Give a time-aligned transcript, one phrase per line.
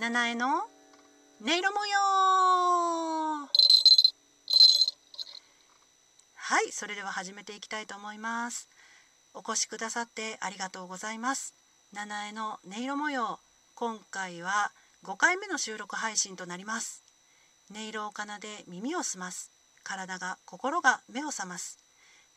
[0.00, 0.58] 七重の
[1.42, 1.98] 音色模様。
[6.36, 8.68] はいそれでは始めていきたいと思います。
[9.34, 11.56] お越しくださってありがとうございます。
[11.92, 13.40] 七重の音色模様
[13.74, 14.70] 今回は
[15.02, 17.02] 5回目の収録配信となります。
[17.74, 19.50] 音色を奏で耳を澄ます。
[19.82, 21.87] 体が心が目を覚ます。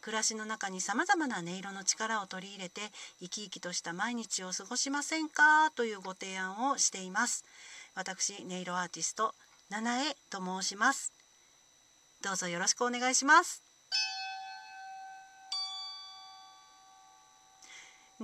[0.00, 2.80] 暮らしの中にさまざまな音色の力を取り入れて
[3.20, 7.44] 生き生きとした毎日を過ごしませんかというご提案をしています。
[7.94, 9.34] 私音色アーティスト
[9.68, 11.12] 七重と申します。
[12.22, 13.62] どうぞよろしくお願いします。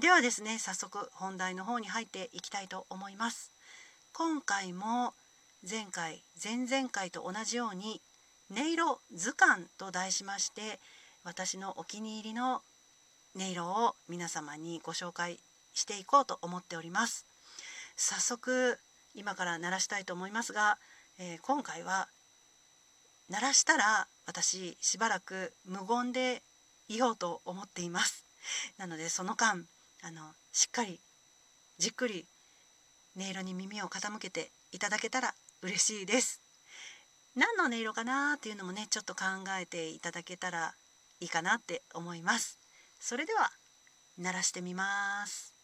[0.01, 3.53] ではですね早速本題の方に入っていきたいと思います。
[4.13, 5.13] 今回も
[5.69, 8.01] 前回前々回と同じように
[8.51, 10.79] 音色図鑑と題しまして
[11.27, 12.63] 私のお気に入りの
[13.35, 15.41] 音色を皆様にご紹介
[15.75, 17.27] していこうと思っております。
[17.97, 18.79] 早速
[19.13, 20.79] 今から鳴らしたいと思いますが、
[21.19, 22.07] えー、今回は
[23.29, 26.43] 鳴らしたら私しばらく無言で
[26.89, 28.25] いようと思っています。
[28.79, 29.67] なのでその間
[30.05, 31.01] あのしっかり
[31.79, 32.25] じっくり
[33.17, 36.41] 音色に耳を傾けていただけたら嬉しいです。
[37.35, 39.25] 何の音色かなっていうのもねちょっと考
[39.61, 40.77] えていただけたら
[41.21, 42.59] いいかなって思います。
[43.01, 43.51] それでは
[44.19, 45.57] 鳴らしてみます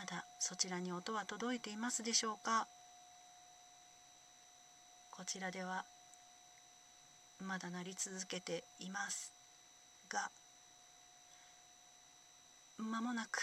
[0.00, 2.66] まだそちらに音は届いていますでしょうか？
[5.12, 5.84] こちらでは
[7.46, 9.32] まだ鳴り続けています
[10.08, 10.30] が
[12.78, 13.38] 間もなく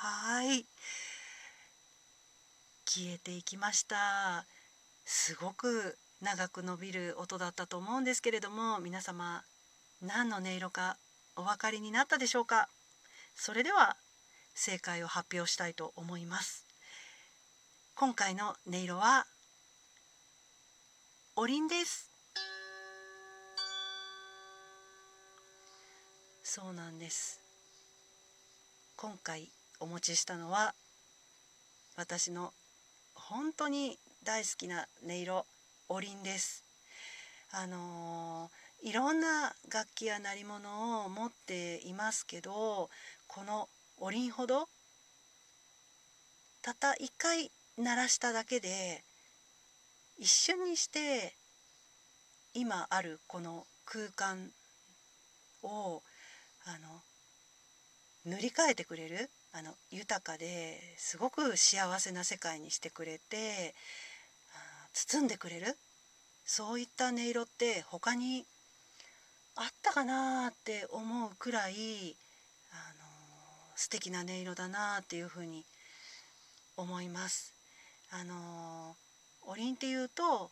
[0.00, 0.64] はい
[2.86, 4.46] 消えていきました。
[5.04, 9.42] すごく長く伸びる音だったと思うんですけれども皆様
[10.00, 10.96] 何の音色か
[11.36, 12.68] お分かりになったでしょうか？
[13.34, 13.96] それでは
[14.54, 16.64] 正解を発表したいと思います。
[17.96, 19.26] 今回の音色は
[21.36, 22.10] おりんです。
[26.44, 27.40] そうなんです。
[28.96, 29.48] 今回
[29.80, 30.74] お持ちしたのは
[31.96, 32.52] 私の
[33.14, 35.44] 本当に大好きな音色
[35.90, 36.64] おりんです。
[37.50, 42.88] あのー、いろんな楽器や鳴り物を持っていますけど
[43.28, 43.68] この
[43.98, 44.68] おりんほど
[46.62, 49.04] たった一回鳴らしただけで
[50.18, 51.34] 一瞬にして
[52.54, 54.50] 今あるこの空間
[55.62, 56.02] を
[56.64, 57.02] あの
[58.24, 63.74] 塗り替えてくれるあの豊かですごく幸せな世界にしてくれて
[64.94, 65.76] 包んでくれる？
[66.46, 68.46] そういった音色って他に
[69.56, 72.16] あったかなって思うくらい
[72.70, 73.04] あの
[73.76, 75.64] 素敵な音色だなっていうふうに
[76.76, 77.54] 思います。
[78.10, 78.94] あの
[79.42, 80.50] おりんっていうと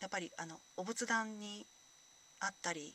[0.00, 1.66] やっぱりあのお仏壇に
[2.40, 2.94] あったり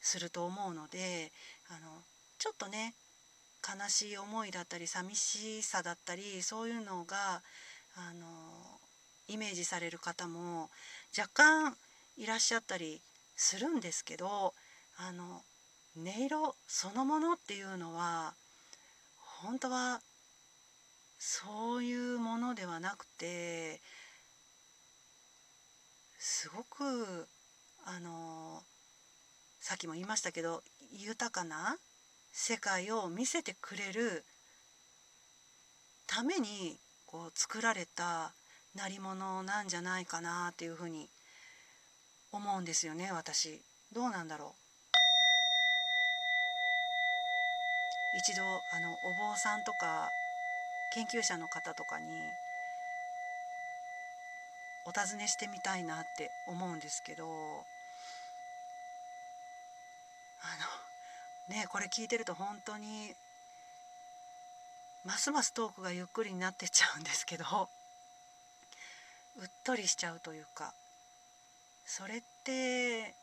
[0.00, 1.32] すると思うので
[1.68, 2.02] あの
[2.38, 2.94] ちょっとね
[3.66, 7.42] 悲しい思いだったり寂しさだったりそういうのが
[7.96, 8.77] あの
[9.28, 10.70] イメージされる方も
[11.16, 11.76] 若干
[12.16, 13.00] いらっしゃったり
[13.36, 14.54] するんですけど
[14.96, 15.42] あの
[15.96, 18.34] 音色そのものっていうのは
[19.42, 20.00] 本当は
[21.18, 23.80] そういうものではなくて
[26.18, 27.26] すごく
[27.84, 28.62] あの
[29.60, 30.62] さっきも言いましたけど
[30.92, 31.76] 豊かな
[32.32, 34.24] 世界を見せてくれる
[36.06, 38.32] ためにこう作られた
[38.74, 41.08] 鳴り物なんじゃないかなっていうふうに
[42.32, 43.62] 思うんですよね私。
[43.92, 44.68] どうなんだろう。
[48.18, 50.10] 一度あのお坊さんとか
[50.94, 52.06] 研究者の方とかに
[54.86, 57.26] お尋ねしてみたいなって思うんですけどあ
[61.50, 63.12] のねこれ聞いてると本当に
[65.04, 67.44] ますますトークがゆっくりになってっちゃうんですけど
[69.38, 70.74] うっとりしちゃうというか
[71.86, 73.14] それって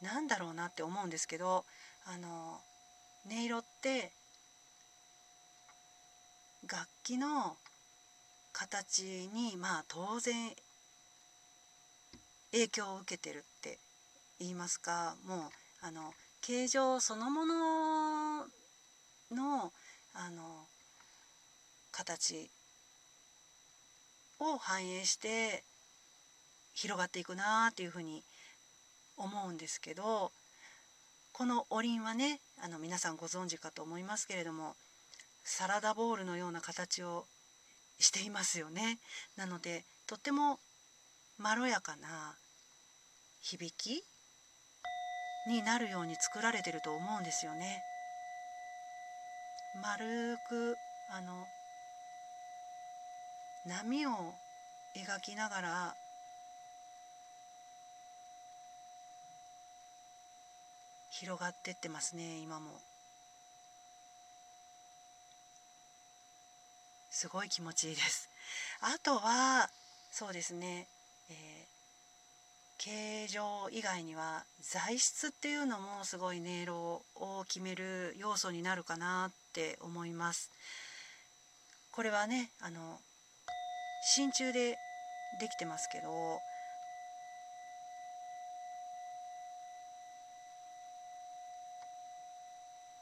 [0.00, 1.64] なんだろうなって思うんですけど
[2.06, 2.60] あの
[3.26, 4.10] 音色って
[6.70, 7.56] 楽器の
[8.52, 10.50] 形にまあ当然
[12.52, 13.78] 影響を受けてるって
[14.38, 15.40] 言いますかもう
[15.82, 18.44] あの形状そのもの
[19.32, 19.72] の
[20.14, 20.66] あの
[21.90, 22.48] 形
[24.52, 25.64] を反映して
[26.74, 28.22] 広がっていくなっていうふうに
[29.16, 30.32] 思うんですけど
[31.32, 34.74] このおりんはねあの皆さんご存知かと思いますけれども
[35.44, 37.26] サラダボウルのような形を
[37.98, 38.98] していますよね。
[39.36, 40.58] なのでとっても
[41.38, 42.36] まろやかな
[43.40, 44.02] 響き
[45.48, 47.82] になるように作られてると思うんですよね。
[49.82, 50.76] 丸く
[51.10, 51.46] あの
[53.66, 54.10] 波を
[54.94, 55.94] 描きながら
[61.10, 62.70] 広がってってますね今も。
[67.10, 68.28] すごい気持ちいいです。
[68.80, 69.70] あとは
[70.10, 70.86] そうですね、
[71.30, 80.50] えー、形状以外には材質っていうのもすごい音色を決める要素になるかなって思います。
[81.92, 82.98] これはねあの
[84.06, 84.78] 真鍮で
[85.40, 86.42] できてますけど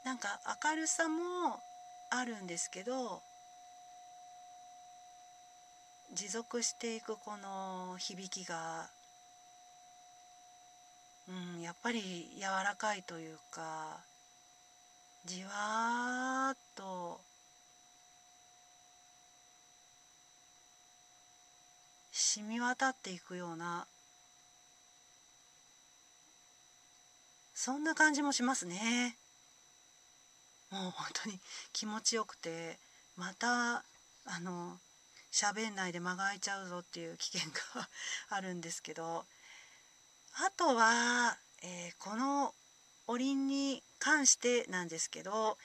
[0.05, 1.59] なんか明るさも
[2.09, 3.21] あるんですけど
[6.13, 8.87] 持続していくこの響きが
[11.27, 13.97] うんやっぱり柔らかいというか
[15.25, 17.19] じわーっと
[22.15, 23.87] 染み渡っていくような
[27.55, 29.15] そんな感じもしますね。
[30.69, 31.39] もう本当に
[31.71, 32.77] 気持ちよくて
[33.15, 33.83] また
[34.25, 34.79] あの
[35.31, 37.89] 喋んないで間が空いちゃうぞっていう危険が
[38.29, 39.25] あるんですけど
[40.33, 42.53] あとは、えー、この
[43.07, 45.57] おりんに関してなんですけど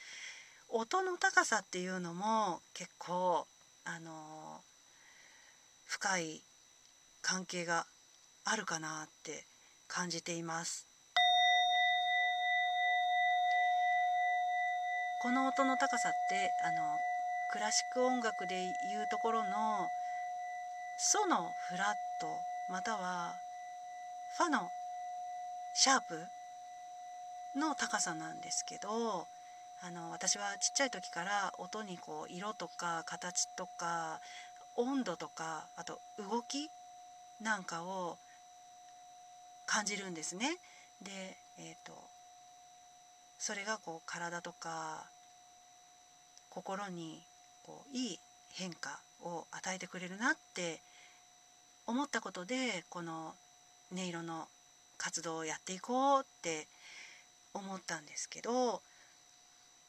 [0.68, 3.46] 音の高さっていうのも結構
[3.84, 4.62] あの
[5.88, 6.42] 深い
[7.22, 7.86] 関係が
[8.44, 9.46] あるかなって
[9.88, 10.86] 感じています。
[15.22, 16.96] この音の高さってあの
[17.52, 18.70] クラシック音楽でいう
[19.10, 19.88] ところの
[20.98, 21.88] ソのフラッ
[22.20, 22.26] ト
[22.70, 23.34] または
[24.36, 24.68] ファの
[25.74, 29.26] シャープの高さなんですけど
[29.80, 34.20] あの私はちっちゃい時から音にこう色とか形とか
[34.78, 36.70] 温度とかあと動き
[37.42, 38.16] なんかを
[39.66, 40.56] 感じるんですね。
[41.02, 41.92] で、えーと
[43.38, 45.04] それがこう体とか
[46.50, 47.22] 心に
[47.62, 48.18] こういい
[48.50, 50.80] 変化を与えてくれるなって
[51.86, 53.34] 思ったことでこの
[53.92, 54.48] 音色の
[54.96, 56.66] 活動をやっていこうって
[57.54, 58.82] 思ったんですけど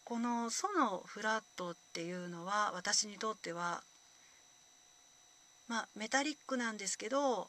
[0.04, 3.84] この「ソのフラット」っていうのは私にとっては
[5.70, 7.48] まあメタリックなんですけど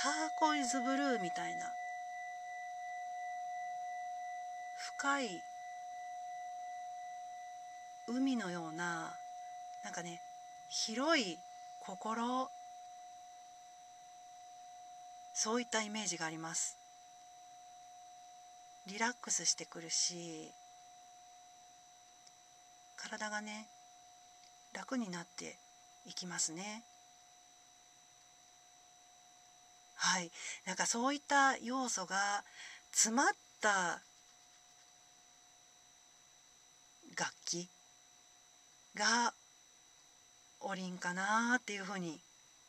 [0.00, 1.72] ターコイズブルーみたいな
[4.98, 5.42] 深い
[8.06, 9.10] 海のような
[9.82, 10.20] なんかね
[10.68, 11.38] 広い
[11.86, 12.48] 心
[15.34, 16.76] そういったイメージがあります。
[18.88, 20.50] リラックスしてくるし
[22.96, 23.66] 体がね
[24.74, 25.58] 楽になって
[26.08, 26.82] いきますね。
[29.94, 30.30] はい。
[30.64, 32.44] なんかそういった要素が
[32.92, 33.26] 詰まっ
[33.60, 34.00] た
[37.16, 37.68] 楽器
[38.94, 39.34] が
[40.60, 42.18] おりんかなっていうふうに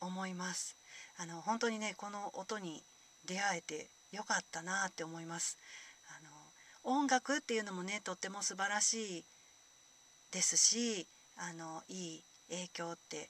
[0.00, 0.76] 思います。
[1.16, 2.82] あの本当にねこの音に
[3.26, 5.56] 出会えてよかったなって思います。
[6.84, 9.24] あの音楽っていうのもねとっても素晴らしい
[10.32, 11.06] ですし
[11.36, 12.22] あのいい
[12.72, 13.28] 響って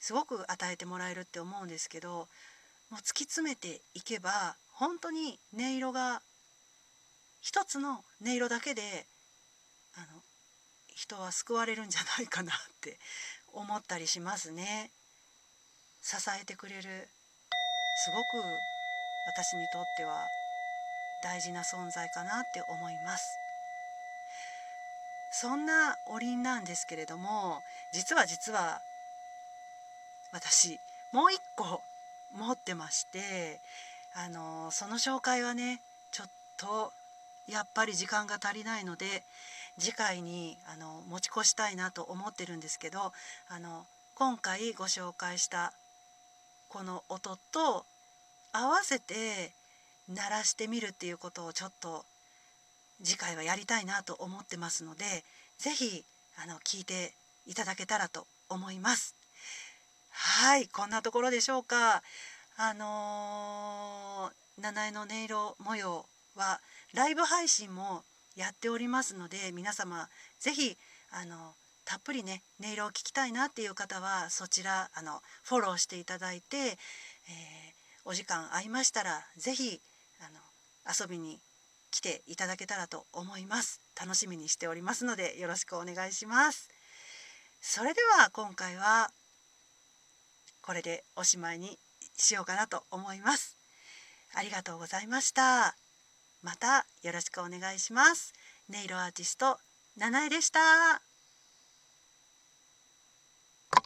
[0.00, 2.28] すごく与えてもらえるって思うんですけど
[2.90, 6.20] もう突き詰めていけば本当に音色が
[7.40, 9.06] 一つの音色だけで
[9.96, 10.22] あの
[10.94, 12.98] 人は救われるんじゃないかなって
[13.52, 14.90] 思ったりしますね。
[16.02, 17.08] 支えてくれる
[18.04, 18.44] すごく
[19.26, 20.26] 私にとっては
[21.22, 23.24] 大事な存在かなって思います。
[25.36, 27.60] そんなおりんなんですけれども
[27.90, 28.80] 実は実は
[30.32, 30.78] 私
[31.10, 31.82] もう一個
[32.38, 33.58] 持ってまして
[34.14, 35.80] あのその紹介はね
[36.12, 36.92] ちょっと
[37.48, 39.24] やっぱり時間が足りないので
[39.76, 43.00] 次回にあの持ち越したいなと思ってるんですけど
[43.48, 45.72] あの今回ご紹介した
[46.68, 47.84] この音と
[48.52, 49.50] 合わせて
[50.08, 52.04] 鳴らしてみるっていうことをちょっと
[53.02, 55.04] 次回はやりたいなと思ってますので
[55.58, 56.04] 是非
[56.42, 57.12] あの聞いて
[57.46, 59.14] いただけたらと思います。
[60.10, 62.02] はいこんなところでしょうか。
[62.56, 66.60] あのー、七重の音色模様は
[66.92, 68.04] ライブ配信も
[68.36, 70.08] やっておりますので皆様
[70.38, 70.76] 是非
[71.10, 76.76] あのたっぷりね音色を聞きたいなっていう方はそちらあのフォローしていただいて、えー、
[78.04, 79.80] お時間合いましたら是非
[80.20, 80.40] あの
[80.88, 81.40] 遊びに
[81.94, 83.80] 来ていただけたらと思います。
[83.94, 86.68] 楽しみにしておりますのでよろしくお願いします。
[87.60, 89.12] それでは今回は
[90.60, 91.78] これでおしまいに
[92.16, 93.56] しようかなと思います。
[94.34, 95.76] ありがとうございました。
[96.42, 98.32] またよろしくお願いします。
[98.68, 99.60] 音色アーティスト
[99.96, 101.13] 七重でした。